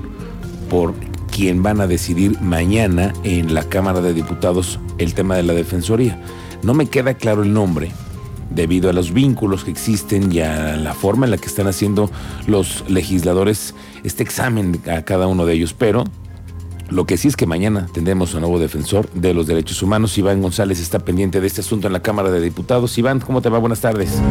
por 0.70 0.94
quien 1.32 1.62
van 1.64 1.82
a 1.82 1.88
decidir 1.88 2.40
mañana 2.42 3.14
en 3.24 3.54
la 3.54 3.64
Cámara 3.64 4.02
de 4.02 4.14
Diputados 4.14 4.80
el 4.98 5.14
tema 5.14 5.36
de 5.36 5.44
la 5.44 5.54
Defensoría. 5.54 6.22
No 6.64 6.74
me 6.74 6.88
queda 6.88 7.14
claro 7.14 7.44
el 7.44 7.54
nombre, 7.54 7.92
debido 8.50 8.90
a 8.90 8.94
los 8.94 9.14
vínculos 9.14 9.64
que 9.64 9.72
existen 9.72 10.32
y 10.32 10.40
a 10.40 10.76
la 10.78 10.94
forma 10.94 11.26
en 11.26 11.32
la 11.32 11.38
que 11.38 11.48
están 11.48 11.68
haciendo 11.68 12.10
los 12.48 12.84
legisladores 12.90 13.76
este 14.04 14.24
examen 14.24 14.80
a 14.92 15.04
cada 15.04 15.28
uno 15.28 15.46
de 15.46 15.54
ellos, 15.54 15.74
pero 15.74 16.04
lo 16.90 17.06
que 17.06 17.18
sí 17.18 17.28
es 17.28 17.36
que 17.36 17.46
mañana 17.46 17.88
tendremos 17.94 18.34
un 18.34 18.42
nuevo 18.42 18.60
defensor 18.60 19.10
de 19.12 19.34
los 19.34 19.46
derechos 19.46 19.84
humanos. 19.84 20.18
Iván 20.18 20.42
González 20.42 20.80
está 20.80 21.00
pendiente 21.00 21.42
de 21.42 21.48
este 21.48 21.62
asunto 21.62 21.88
en 21.88 21.94
la 21.94 22.02
Cámara 22.02 22.32
de 22.32 22.40
Diputados. 22.40 22.98
Iván, 22.98 23.20
¿cómo 23.20 23.42
te 23.42 23.50
va? 23.50 23.58
Buenas 23.58 23.82
tardes. 23.82 24.22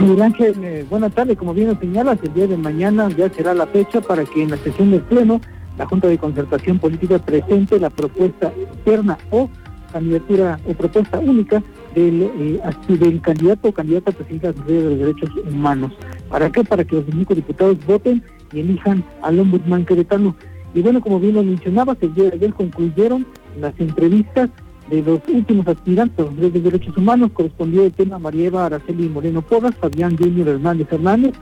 Miguel 0.00 0.22
Ángel, 0.22 0.64
eh, 0.64 0.86
buenas 0.88 1.12
tardes. 1.12 1.36
Como 1.36 1.52
bien 1.52 1.68
lo 1.68 1.78
señalas, 1.78 2.18
el 2.22 2.32
día 2.32 2.46
de 2.46 2.56
mañana 2.56 3.10
ya 3.10 3.28
será 3.28 3.52
la 3.52 3.66
fecha 3.66 4.00
para 4.00 4.24
que 4.24 4.42
en 4.42 4.50
la 4.50 4.56
sesión 4.56 4.90
del 4.90 5.02
Pleno 5.02 5.42
la 5.76 5.84
Junta 5.84 6.08
de 6.08 6.16
Concertación 6.16 6.78
Política 6.78 7.18
presente 7.18 7.78
la 7.78 7.90
propuesta 7.90 8.50
externa 8.58 9.18
o 9.30 9.50
candidatura 9.92 10.58
o 10.66 10.72
propuesta 10.72 11.18
única 11.18 11.62
del, 11.94 12.22
eh, 12.22 12.60
del 12.88 13.20
candidato 13.20 13.68
o 13.68 13.72
candidata 13.72 14.10
a 14.10 14.14
presidenta 14.14 14.52
de 14.62 14.84
los 14.84 14.98
Derechos 14.98 15.30
Humanos. 15.46 15.92
¿Para 16.30 16.50
qué? 16.50 16.64
Para 16.64 16.84
que 16.84 16.96
los 16.96 17.04
cinco 17.04 17.34
diputados 17.34 17.76
voten 17.86 18.22
y 18.54 18.60
elijan 18.60 19.04
al 19.20 19.38
ombudsman 19.38 19.84
queretano. 19.84 20.34
Y 20.72 20.80
bueno, 20.80 21.02
como 21.02 21.20
bien 21.20 21.34
lo 21.34 21.42
mencionabas, 21.42 21.98
el 22.00 22.14
día 22.14 22.30
de 22.30 22.36
ayer 22.36 22.54
concluyeron 22.54 23.26
las 23.60 23.78
entrevistas 23.78 24.48
de 24.90 25.02
los 25.02 25.20
últimos 25.28 25.66
aspirantes 25.68 26.18
a 26.18 26.30
los 26.30 26.52
derechos 26.52 26.96
humanos. 26.96 27.30
Correspondió 27.32 27.84
el 27.84 27.92
tema 27.92 28.18
María 28.18 28.46
Eva 28.46 28.66
Araceli 28.66 29.08
Moreno 29.08 29.42
Porras, 29.42 29.74
Fabián 29.80 30.16
Junior 30.16 30.48
Hernández 30.48 30.88
Hernández, 30.90 31.34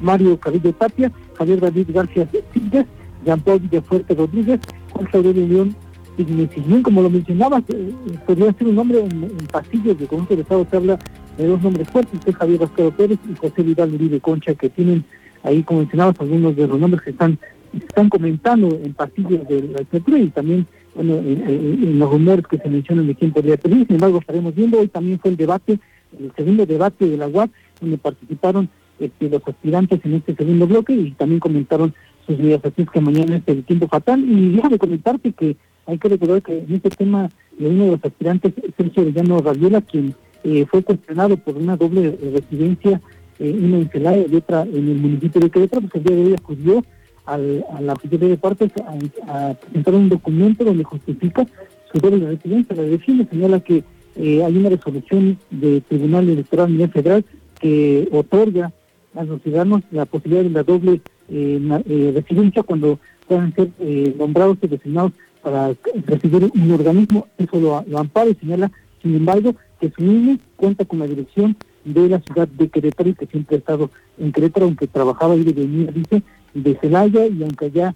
Mario 0.00 0.38
Carrillo 0.38 0.72
Tapia, 0.72 1.12
Javier 1.38 1.60
David 1.60 1.86
García 1.92 2.28
Silves, 2.52 2.86
Jean 3.24 3.40
Paul 3.40 3.60
Villafuerte 3.60 4.14
Rodríguez, 4.14 4.60
Juan 4.92 5.08
Aurelio 5.12 5.46
León 5.46 5.76
Ignacio. 6.18 6.82
Como 6.82 7.02
lo 7.02 7.10
mencionabas, 7.10 7.62
eh, 7.68 7.92
podría 8.26 8.52
ser 8.52 8.66
un 8.68 8.74
nombre 8.74 9.00
en, 9.00 9.28
pasillos 9.52 9.98
de 9.98 10.06
conjunto 10.06 10.34
de 10.34 10.42
Estado, 10.42 10.66
se 10.70 10.76
habla 10.76 10.98
de 11.38 11.46
dos 11.46 11.62
nombres 11.62 11.88
fuertes, 11.88 12.20
que 12.24 12.30
es 12.30 12.36
Javier 12.36 12.58
Vasquero 12.58 12.90
Pérez 12.90 13.18
y 13.30 13.36
José 13.36 13.62
Vidal 13.62 13.94
Uribe 13.94 14.20
Concha, 14.20 14.54
que 14.54 14.70
tienen 14.70 15.04
ahí, 15.42 15.62
como 15.62 15.80
mencionabas, 15.80 16.18
algunos 16.18 16.56
de 16.56 16.66
los 16.66 16.78
nombres 16.78 17.02
que 17.02 17.10
están 17.10 17.38
están 17.72 18.08
comentando 18.08 18.68
en 18.82 18.94
pasillos 18.94 19.46
de 19.48 19.62
la 19.68 19.80
escritura 19.82 20.18
y 20.18 20.28
también 20.28 20.66
bueno, 20.96 21.16
en, 21.18 21.98
los 21.98 22.10
rumores 22.10 22.46
que 22.46 22.58
se 22.58 22.68
mencionan 22.68 23.06
de 23.06 23.14
quién 23.14 23.30
podría 23.30 23.56
pedir. 23.56 23.86
Sin 23.86 23.96
embargo, 23.96 24.18
estaremos 24.18 24.54
viendo, 24.54 24.80
hoy 24.80 24.88
también 24.88 25.18
fue 25.20 25.30
el 25.30 25.36
debate, 25.36 25.78
el 26.18 26.32
segundo 26.34 26.64
debate 26.64 27.06
de 27.06 27.16
la 27.16 27.28
UAP, 27.28 27.50
donde 27.80 27.98
participaron 27.98 28.68
este, 28.98 29.28
los 29.28 29.42
aspirantes 29.46 30.00
en 30.04 30.14
este 30.14 30.34
segundo 30.34 30.66
bloque 30.66 30.94
y 30.94 31.10
también 31.12 31.40
comentaron 31.40 31.94
sus 32.26 32.38
ideas. 32.38 32.64
Así 32.64 32.86
que 32.86 33.00
mañana 33.00 33.36
es 33.36 33.42
el 33.46 33.64
tiempo 33.64 33.88
fatal. 33.88 34.24
Y 34.26 34.56
déjame 34.56 34.78
comentarte 34.78 35.32
que 35.32 35.56
hay 35.86 35.98
que 35.98 36.08
recordar 36.08 36.42
que 36.42 36.58
en 36.58 36.74
este 36.74 36.90
tema 36.90 37.28
de 37.58 37.68
uno 37.68 37.84
de 37.84 37.90
los 37.92 38.04
aspirantes, 38.04 38.54
Sergio 38.76 39.04
Villano 39.04 39.38
Raviola, 39.38 39.82
quien 39.82 40.14
eh, 40.44 40.66
fue 40.70 40.82
cuestionado 40.82 41.36
por 41.36 41.56
una 41.56 41.76
doble 41.76 42.18
residencia, 42.32 43.00
eh, 43.38 43.54
una 43.62 43.78
en 43.78 43.90
Celaya 43.90 44.24
y 44.30 44.36
otra 44.36 44.62
en 44.62 44.88
el 44.88 44.96
municipio 44.96 45.40
de 45.40 45.50
Querétaro, 45.50 45.82
pues 45.82 45.94
el 45.96 46.04
día 46.04 46.16
de 46.16 46.24
hoy 46.24 46.34
acudió 46.34 46.84
al, 47.26 47.64
a 47.76 47.80
la 47.80 47.94
Secretaría 47.96 48.30
de 48.30 48.38
Partes 48.38 48.72
a, 49.28 49.54
presentar 49.54 49.94
un 49.94 50.08
documento 50.08 50.64
donde 50.64 50.84
justifica 50.84 51.46
su 51.92 51.98
doble 51.98 52.26
residencia. 52.26 52.74
La 52.74 52.82
define 52.82 53.26
señala 53.30 53.60
que 53.60 53.84
eh, 54.16 54.42
hay 54.42 54.56
una 54.56 54.70
resolución 54.70 55.38
del 55.50 55.82
Tribunal 55.82 56.28
Electoral 56.28 56.72
nivel 56.72 56.90
federal 56.90 57.24
que 57.60 58.08
otorga 58.12 58.72
a 59.14 59.24
los 59.24 59.42
ciudadanos 59.42 59.82
la 59.90 60.06
posibilidad 60.06 60.42
de 60.42 60.50
la 60.50 60.62
doble 60.62 61.00
eh, 61.28 61.60
eh, 61.86 62.12
residencia 62.14 62.62
cuando 62.62 62.98
puedan 63.26 63.52
ser 63.54 63.70
nombrados 64.16 64.58
y 64.62 64.68
designados 64.68 65.12
para 65.42 65.74
recibir 66.06 66.50
un 66.54 66.70
organismo. 66.70 67.26
Eso 67.38 67.58
lo, 67.58 67.84
lo 67.88 67.98
ampara 67.98 68.30
y 68.30 68.34
señala, 68.34 68.70
sin 69.02 69.16
embargo, 69.16 69.54
que 69.80 69.90
su 69.90 70.04
INE 70.04 70.38
cuenta 70.56 70.84
con 70.84 71.00
la 71.00 71.06
dirección 71.06 71.56
de 71.86 72.08
la 72.08 72.20
ciudad 72.20 72.48
de 72.48 72.68
Querétaro 72.68 73.10
y 73.10 73.14
que 73.14 73.26
siempre 73.26 73.56
ha 73.56 73.58
estado 73.58 73.90
en 74.18 74.32
Querétaro, 74.32 74.66
aunque 74.66 74.86
trabajaba 74.86 75.34
ahí 75.34 75.44
de 75.44 75.52
dice, 75.92 76.22
de 76.62 76.74
Celaya 76.80 77.26
y 77.26 77.42
aunque 77.42 77.70
ya 77.70 77.94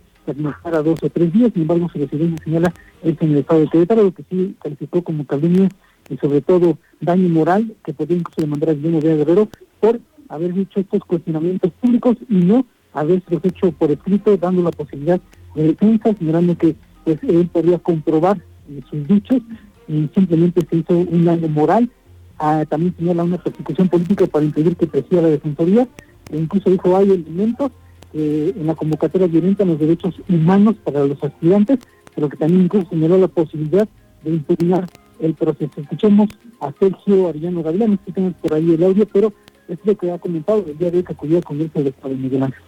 a 0.64 0.82
dos 0.82 1.02
o 1.02 1.10
tres 1.10 1.32
días, 1.32 1.50
sin 1.52 1.62
embargo 1.62 1.88
su 1.92 1.98
residencia 1.98 2.44
señala 2.44 2.72
es 3.02 3.16
en 3.20 3.32
el 3.32 3.38
estado 3.38 3.60
de 3.60 3.68
Querétaro, 3.68 4.04
lo 4.04 4.14
que 4.14 4.24
sí 4.30 4.54
calificó 4.62 5.02
como 5.02 5.26
calumnia 5.26 5.68
y 6.08 6.16
sobre 6.18 6.40
todo 6.40 6.78
daño 7.00 7.28
moral 7.28 7.74
que 7.84 7.92
podría 7.92 8.18
incluso 8.18 8.40
demandar 8.40 8.70
a 8.70 8.74
Guillermo 8.74 9.00
de 9.00 9.16
Guerrero 9.16 9.48
por 9.80 10.00
haber 10.28 10.54
dicho 10.54 10.80
estos 10.80 11.04
cuestionamientos 11.04 11.72
públicos 11.80 12.16
y 12.28 12.36
no 12.36 12.66
haberse 12.92 13.40
hecho 13.42 13.72
por 13.72 13.90
escrito, 13.90 14.36
dando 14.36 14.62
la 14.62 14.70
posibilidad 14.70 15.20
de 15.54 15.62
defensa, 15.62 16.14
señalando 16.16 16.56
que 16.56 16.76
pues 17.04 17.18
él 17.22 17.48
podría 17.52 17.78
comprobar 17.78 18.38
eh, 18.68 18.80
sus 18.90 19.06
dichos 19.06 19.42
y 19.88 20.08
simplemente 20.14 20.66
se 20.68 20.76
hizo 20.76 20.98
un 20.98 21.24
daño 21.24 21.48
moral. 21.48 21.90
Ah, 22.38 22.64
también 22.68 22.94
señala 22.96 23.24
una 23.24 23.38
persecución 23.38 23.88
política 23.88 24.26
para 24.26 24.44
impedir 24.44 24.76
que 24.76 24.86
presida 24.86 25.22
la 25.22 25.28
defensoría, 25.28 25.86
e 26.30 26.38
incluso 26.38 26.70
dijo 26.70 26.96
hay 26.96 27.10
elementos 27.10 27.70
eh, 28.12 28.54
en 28.56 28.66
la 28.66 28.74
convocatoria 28.74 29.26
violenta 29.26 29.64
los 29.64 29.78
derechos 29.78 30.14
humanos 30.28 30.76
para 30.82 31.04
los 31.04 31.22
aspirantes, 31.22 31.78
pero 32.14 32.28
que 32.28 32.36
también 32.36 32.62
incluso 32.62 32.88
señaló 32.90 33.18
la 33.18 33.28
posibilidad 33.28 33.88
de 34.22 34.30
impugnar 34.30 34.86
el 35.20 35.34
proceso. 35.34 35.72
Escuchemos 35.80 36.28
a 36.60 36.72
Sergio 36.78 37.28
Arellano 37.28 37.62
Gavilán, 37.62 37.98
que 38.04 38.12
tenemos 38.12 38.36
por 38.36 38.54
ahí 38.54 38.72
el 38.72 38.82
audio, 38.82 39.06
pero 39.12 39.32
es 39.68 39.78
lo 39.84 39.96
que 39.96 40.10
ha 40.10 40.18
comentado 40.18 40.64
el 40.66 40.76
día 40.76 40.90
de 40.90 40.98
hoy 40.98 41.04
que 41.04 41.12
acudió 41.12 41.36
al 41.38 41.44
Congreso 41.44 41.72
del 41.74 41.88
Estado 41.88 42.08
de 42.10 42.16
Miguel 42.16 42.42
Ángel. 42.42 42.60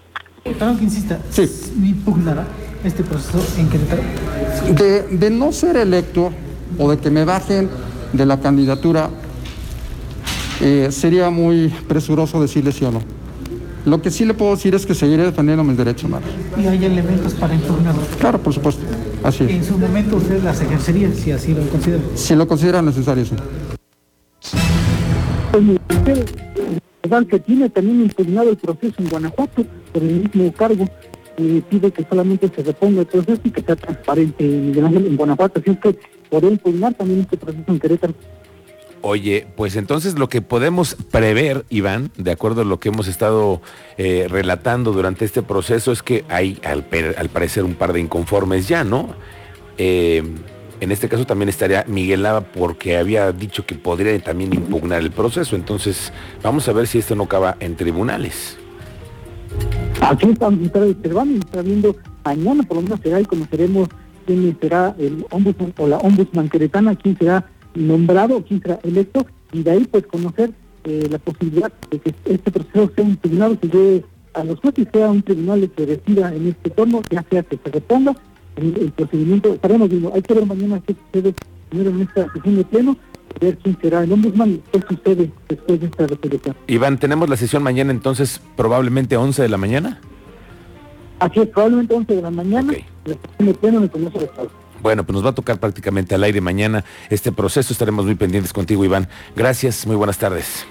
Perdón 0.45 0.79
que 0.79 0.85
insista, 0.85 1.21
sí. 1.31 1.43
impugnará 1.83 2.47
este 2.85 3.03
proceso 3.05 3.39
en 3.61 3.69
Querétaro? 3.69 4.03
De, 4.77 5.03
de 5.17 5.31
no 5.31 5.53
ser 5.53 5.77
electo 5.77 6.31
o 6.79 6.91
de 6.91 6.99
que 6.99 7.11
me 7.11 7.25
bajen 7.25 7.69
de 8.13 8.27
la 8.27 8.41
candidatura, 8.41 9.11
eh, 10.61 10.89
sería 10.91 11.31
muy 11.31 11.69
presuroso 11.89 12.41
decirle 12.41 12.73
sí 12.73 12.85
o 12.85 12.93
no. 12.93 13.01
Lo 13.85 14.01
que 14.01 14.11
sí 14.11 14.25
le 14.25 14.35
puedo 14.35 14.53
decir 14.53 14.75
es 14.75 14.87
que 14.87 14.95
seguiré 14.95 15.25
defendiendo 15.25 15.65
mis 15.65 15.77
derechos 15.77 16.05
humanos. 16.05 16.29
¿Y 16.57 16.67
hay 16.67 16.85
elementos 16.85 17.35
para 17.35 17.55
impugnarlo? 17.55 18.03
Claro, 18.19 18.39
por 18.39 18.53
supuesto. 18.53 18.83
Así 19.25 19.45
En 19.45 19.65
su 19.65 19.77
momento 19.79 20.17
usted 20.17 20.43
las 20.43 20.61
ejercería, 20.61 21.13
si 21.13 21.33
así 21.33 21.55
lo 21.55 21.63
considera. 21.69 22.03
Si 22.15 22.35
lo 22.35 22.47
considera 22.47 22.83
necesario, 22.83 23.25
sí. 23.25 23.35
Que 27.29 27.39
tiene 27.41 27.69
también 27.69 28.03
impugnado 28.03 28.51
el 28.51 28.57
proceso 28.57 28.95
en 28.99 29.09
Guanajuato 29.09 29.65
por 29.93 30.03
el 30.03 30.23
mismo 30.23 30.53
cargo. 30.53 30.89
Eh, 31.37 31.63
pide 31.69 31.91
que 31.91 32.05
solamente 32.09 32.51
se 32.55 32.63
reponga 32.63 33.01
el 33.01 33.07
proceso 33.07 33.41
y 33.45 33.51
que 33.51 33.63
sea 33.63 33.77
transparente 33.77 34.45
en 34.45 35.17
Guanajuato. 35.17 35.61
Así 35.61 35.71
es 35.71 35.79
que 35.79 35.99
podría 36.31 36.53
impugnar 36.53 36.95
también 36.95 37.21
este 37.21 37.37
proceso 37.37 37.65
en 37.69 37.79
Querétaro. 37.79 38.15
Oye, 39.05 39.49
pues 39.57 39.75
entonces 39.75 40.17
lo 40.17 40.29
que 40.29 40.43
podemos 40.43 40.95
prever, 41.11 41.65
Iván, 41.71 42.13
de 42.17 42.31
acuerdo 42.31 42.63
a 42.63 42.65
lo 42.65 42.79
que 42.79 42.89
hemos 42.89 43.09
estado 43.09 43.61
eh, 43.99 44.29
relatando 44.31 44.93
durante 44.93 45.25
este 45.25 45.43
proceso, 45.43 45.91
es 45.91 46.05
que 46.05 46.25
hay 46.29 46.61
al, 46.65 46.85
parecer 46.85 47.65
un 47.65 47.75
par 47.75 47.93
de 47.93 48.01
inconformes 48.01 48.69
ya, 48.69 48.85
¿no? 48.85 49.15
Eh, 49.77 50.23
en 50.81 50.93
este 50.93 51.09
caso 51.09 51.25
también 51.25 51.49
estaría 51.49 51.85
Miguel 51.89 52.23
Lava 52.23 52.43
porque 52.43 52.97
había 52.97 53.33
dicho 53.33 53.67
que 53.67 53.75
podría 53.75 54.17
también 54.21 54.55
impugnar 54.55 55.01
el 55.01 55.11
proceso. 55.11 55.57
Entonces, 55.57 56.13
vamos 56.41 56.69
a 56.69 56.73
ver 56.73 56.87
si 56.87 56.99
esto 56.99 57.17
no 57.17 57.25
acaba 57.25 57.57
en 57.59 57.75
tribunales. 57.75 58.57
Aquí 60.01 60.31
estamos 60.31 60.61
observando 60.75 61.35
y 61.35 61.39
está 61.39 61.63
viendo 61.63 61.97
mañana 62.25 62.63
por 62.63 62.77
lo 62.77 62.83
menos 62.83 63.01
será 63.03 63.21
y 63.21 63.25
conoceremos 63.25 63.89
quién 64.27 64.57
será 64.61 64.95
el 64.99 65.27
ombudsman 65.31 65.75
o 65.79 65.87
la 65.89 65.99
ombudsman 65.99 66.49
queretana, 66.49 66.95
quién 66.95 67.17
será 67.19 67.47
nombrado, 67.75 68.45
quién 68.45 68.61
será 68.61 68.79
electo, 68.83 69.27
y 69.53 69.63
de 69.63 69.71
ahí 69.71 69.89
pues 69.91 70.07
conocer 70.07 70.53
eh, 70.85 71.09
la 71.11 71.19
posibilidad 71.19 71.73
de 71.91 71.99
que 71.99 72.15
este 72.25 72.51
proceso 72.51 72.91
sea 72.95 73.05
un 73.05 73.17
tribunal 73.17 73.59
que 73.59 73.69
lleve 73.69 74.05
a 74.35 74.45
los 74.45 74.59
jueces, 74.61 74.89
sea 74.93 75.11
un 75.11 75.23
tribunal 75.23 75.71
que 75.77 75.87
decida 75.87 76.35
en 76.35 76.49
este 76.49 76.71
torno, 76.71 77.03
ya 77.11 77.25
sea 77.31 77.43
que 77.43 77.59
se 77.63 77.71
reponga 77.71 78.17
el, 78.57 78.93
procedimiento, 78.93 79.55
estaremos 79.55 79.89
viendo, 79.89 80.13
hay 80.15 80.23
que 80.23 80.35
ver 80.35 80.47
mañana 80.47 80.83
qué 80.87 80.95
sucede 80.95 81.35
primero 81.69 81.91
en 81.91 82.03
esta 82.03 82.33
sesión 82.33 82.57
de 82.57 82.65
pleno, 82.65 82.97
ver 83.41 83.59
quién 83.59 83.79
será 83.81 84.05
el 84.05 84.13
ombudsman 84.13 84.51
y 84.51 84.63
qué 84.73 84.81
sucede 84.89 85.31
después 85.49 85.81
de 85.81 85.87
esta 85.87 86.07
resolución. 86.07 86.57
Iván, 86.67 86.99
tenemos 86.99 87.29
la 87.29 87.37
sesión 87.37 87.63
mañana 87.63 87.91
entonces, 87.93 88.41
probablemente 88.57 89.17
11 89.17 89.43
de 89.43 89.49
la 89.49 89.57
mañana. 89.57 90.01
Así 91.19 91.41
es, 91.41 91.49
probablemente 91.49 91.95
11 91.95 92.17
de 92.17 92.23
la 92.23 92.31
mañana, 92.31 92.73
la 93.05 93.15
sesión 93.15 93.47
de 93.47 93.55
pleno 93.55 93.79
en 93.79 93.85
el 93.85 93.91
Congreso 93.91 94.19
de 94.19 94.25
Estado. 94.25 94.62
Bueno, 94.83 95.05
pues 95.05 95.15
nos 95.15 95.25
va 95.25 95.31
a 95.31 95.35
tocar 95.35 95.61
prácticamente 95.61 96.15
al 96.15 96.25
aire 96.25 96.41
mañana 96.41 96.85
este 97.09 97.33
proceso. 97.33 97.73
Estaremos 97.73 98.05
muy 98.05 98.17
pendientes 98.17 98.53
contigo, 98.53 98.85
Iván. 98.85 99.09
Gracias, 99.37 99.87
muy 99.87 99.97
buenas 99.97 100.19
tardes. 100.19 100.67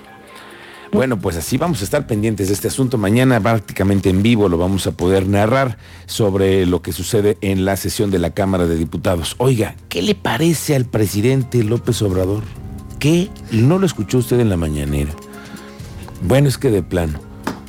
Bueno, 0.91 1.17
pues 1.17 1.37
así 1.37 1.57
vamos 1.57 1.79
a 1.79 1.85
estar 1.85 2.05
pendientes 2.05 2.49
de 2.49 2.53
este 2.53 2.67
asunto. 2.67 2.97
Mañana 2.97 3.39
prácticamente 3.39 4.09
en 4.09 4.21
vivo 4.21 4.49
lo 4.49 4.57
vamos 4.57 4.87
a 4.87 4.91
poder 4.91 5.25
narrar 5.25 5.77
sobre 6.05 6.65
lo 6.65 6.81
que 6.81 6.91
sucede 6.91 7.37
en 7.39 7.63
la 7.63 7.77
sesión 7.77 8.11
de 8.11 8.19
la 8.19 8.31
Cámara 8.31 8.67
de 8.67 8.75
Diputados. 8.75 9.35
Oiga, 9.37 9.75
¿qué 9.87 10.01
le 10.01 10.15
parece 10.15 10.75
al 10.75 10.83
presidente 10.83 11.63
López 11.63 12.01
Obrador? 12.01 12.43
¿Qué? 12.99 13.29
No 13.51 13.79
lo 13.79 13.85
escuchó 13.85 14.17
usted 14.17 14.41
en 14.41 14.49
la 14.49 14.57
mañanera. 14.57 15.11
Bueno, 16.23 16.49
es 16.49 16.57
que 16.57 16.69
de 16.69 16.83
plano. 16.83 17.19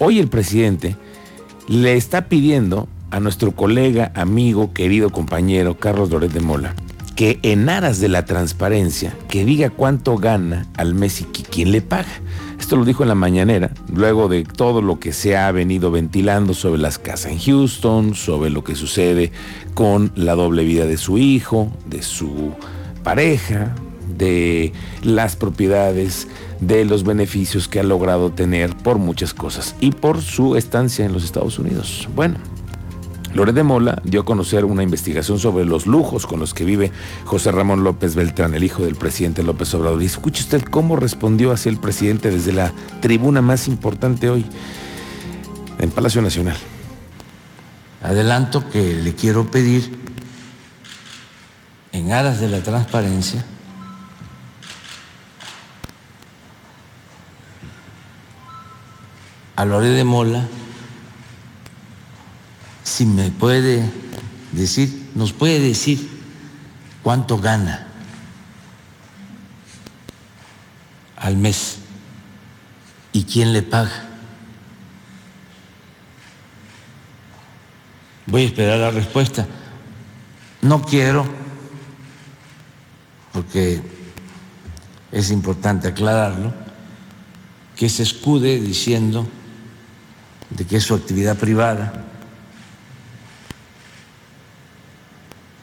Hoy 0.00 0.18
el 0.18 0.26
presidente 0.26 0.96
le 1.68 1.96
está 1.96 2.28
pidiendo 2.28 2.88
a 3.12 3.20
nuestro 3.20 3.52
colega, 3.52 4.10
amigo, 4.16 4.72
querido 4.72 5.10
compañero 5.10 5.76
Carlos 5.78 6.10
Loret 6.10 6.32
de 6.32 6.40
Mola 6.40 6.74
que 7.14 7.38
en 7.42 7.68
aras 7.68 8.00
de 8.00 8.08
la 8.08 8.24
transparencia, 8.24 9.14
que 9.28 9.44
diga 9.44 9.70
cuánto 9.70 10.16
gana 10.16 10.66
al 10.76 10.94
mes 10.94 11.20
y 11.20 11.24
quién 11.24 11.70
le 11.70 11.82
paga. 11.82 12.08
Esto 12.58 12.76
lo 12.76 12.84
dijo 12.84 13.02
en 13.02 13.10
la 13.10 13.14
mañanera, 13.14 13.70
luego 13.94 14.28
de 14.28 14.44
todo 14.44 14.80
lo 14.80 14.98
que 14.98 15.12
se 15.12 15.36
ha 15.36 15.52
venido 15.52 15.90
ventilando 15.90 16.54
sobre 16.54 16.80
las 16.80 16.98
casas 16.98 17.32
en 17.32 17.38
Houston, 17.38 18.14
sobre 18.14 18.50
lo 18.50 18.64
que 18.64 18.74
sucede 18.74 19.30
con 19.74 20.10
la 20.16 20.34
doble 20.34 20.64
vida 20.64 20.86
de 20.86 20.96
su 20.96 21.18
hijo, 21.18 21.70
de 21.86 22.02
su 22.02 22.52
pareja, 23.02 23.74
de 24.16 24.72
las 25.02 25.36
propiedades, 25.36 26.28
de 26.60 26.84
los 26.84 27.04
beneficios 27.04 27.68
que 27.68 27.80
ha 27.80 27.84
logrado 27.84 28.30
tener 28.30 28.74
por 28.76 28.98
muchas 28.98 29.34
cosas 29.34 29.74
y 29.80 29.90
por 29.90 30.22
su 30.22 30.56
estancia 30.56 31.04
en 31.04 31.12
los 31.12 31.24
Estados 31.24 31.58
Unidos. 31.58 32.08
Bueno, 32.14 32.36
Loret 33.34 33.54
de 33.54 33.62
Mola 33.62 33.98
dio 34.04 34.20
a 34.20 34.24
conocer 34.26 34.66
una 34.66 34.82
investigación 34.82 35.38
sobre 35.38 35.64
los 35.64 35.86
lujos 35.86 36.26
con 36.26 36.38
los 36.38 36.52
que 36.52 36.64
vive 36.64 36.92
José 37.24 37.50
Ramón 37.50 37.82
López 37.82 38.14
Beltrán, 38.14 38.54
el 38.54 38.62
hijo 38.62 38.82
del 38.82 38.94
presidente 38.94 39.42
López 39.42 39.72
Obrador. 39.72 40.02
Y 40.02 40.06
escuche 40.06 40.42
usted 40.42 40.62
cómo 40.62 40.96
respondió 40.96 41.50
hacia 41.50 41.70
el 41.70 41.78
presidente 41.78 42.30
desde 42.30 42.52
la 42.52 42.72
tribuna 43.00 43.40
más 43.40 43.68
importante 43.68 44.28
hoy, 44.28 44.44
en 45.78 45.90
Palacio 45.90 46.20
Nacional. 46.20 46.56
Adelanto 48.02 48.68
que 48.68 48.94
le 49.02 49.14
quiero 49.14 49.50
pedir, 49.50 49.98
en 51.92 52.12
aras 52.12 52.38
de 52.38 52.48
la 52.48 52.62
transparencia, 52.62 53.46
a 59.56 59.64
Loret 59.64 59.94
de 59.94 60.04
Mola, 60.04 60.46
si 62.84 63.06
me 63.06 63.30
puede 63.30 63.90
decir, 64.52 65.10
nos 65.14 65.32
puede 65.32 65.60
decir 65.60 66.08
cuánto 67.02 67.38
gana 67.38 67.86
al 71.16 71.36
mes 71.36 71.78
y 73.12 73.24
quién 73.24 73.52
le 73.52 73.62
paga. 73.62 74.08
Voy 78.26 78.42
a 78.42 78.46
esperar 78.46 78.78
la 78.78 78.90
respuesta. 78.90 79.46
No 80.62 80.82
quiero, 80.82 81.26
porque 83.32 83.82
es 85.10 85.30
importante 85.30 85.88
aclararlo, 85.88 86.52
que 87.76 87.88
se 87.88 88.02
escude 88.02 88.60
diciendo 88.60 89.28
de 90.50 90.64
que 90.64 90.76
es 90.76 90.84
su 90.84 90.94
actividad 90.94 91.36
privada 91.36 92.11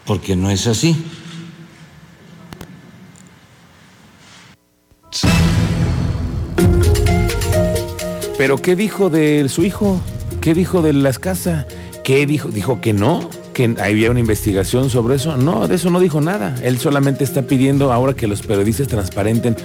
porque 0.10 0.36
no 0.36 0.50
es 0.50 0.66
así. 0.66 0.96
Pero 8.40 8.58
¿qué 8.58 8.76
dijo 8.76 9.12
de 9.12 9.48
su 9.50 9.64
hijo? 9.64 10.02
¿Qué 10.42 10.56
dijo 10.56 10.82
de 10.82 10.94
las 10.94 11.20
casas? 11.20 11.68
¿Qué 12.04 12.26
dijo? 12.26 12.50
Dijo 12.50 12.82
que 12.82 12.92
no, 12.92 13.30
que 13.54 13.76
había 13.80 14.10
una 14.10 14.20
investigación 14.20 14.90
sobre 14.90 15.18
eso. 15.18 15.38
No, 15.38 15.68
de 15.68 15.76
eso 15.76 15.92
no 15.92 16.00
dijo 16.00 16.22
nada. 16.22 16.56
Él 16.64 16.80
solamente 16.80 17.24
está 17.24 17.44
pidiendo 17.44 17.94
ahora 17.94 18.16
que 18.16 18.26
los 18.26 18.42
periodistas 18.42 18.88
transparenten 18.88 19.56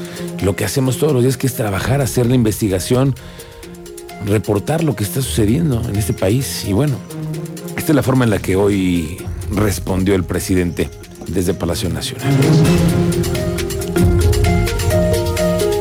lo 0.42 0.54
que 0.56 0.66
hacemos 0.66 0.98
todos 0.98 1.14
los 1.14 1.22
días, 1.22 1.38
que 1.38 1.46
es 1.46 1.54
trabajar, 1.54 2.02
hacer 2.02 2.26
la 2.26 2.34
investigación, 2.34 3.14
reportar 4.26 4.84
lo 4.84 4.94
que 4.94 5.04
está 5.04 5.22
sucediendo 5.22 5.80
en 5.88 5.96
este 5.96 6.12
país. 6.12 6.66
Y 6.68 6.74
bueno, 6.74 6.98
esta 7.78 7.92
es 7.92 7.96
la 7.96 8.02
forma 8.02 8.24
en 8.24 8.30
la 8.30 8.40
que 8.40 8.56
hoy 8.56 9.24
respondió 9.50 10.14
el 10.14 10.24
presidente 10.24 10.90
desde 11.28 11.54
Palacio 11.54 11.88
Nacional. 11.88 12.32